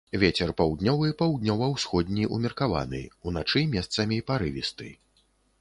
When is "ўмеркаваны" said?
2.39-3.03